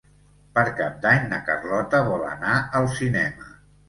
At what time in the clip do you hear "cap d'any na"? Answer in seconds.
0.77-1.37